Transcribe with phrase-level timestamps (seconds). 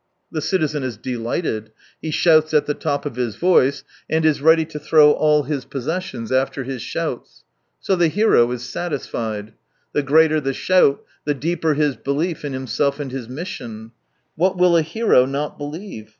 [0.31, 4.65] The citizen is delighted, he shouts at the top of his voice, and is ready
[4.65, 7.43] to throw i6o all his possessions after his shouts.
[7.79, 9.53] So the hero is satisfied.
[9.93, 13.91] The greater the shout, the deeper his belief in himself and his mission.
[14.35, 16.09] What will a hero not believe